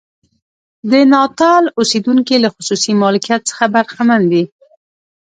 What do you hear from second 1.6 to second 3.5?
اوسېدونکي له خصوصي مالکیت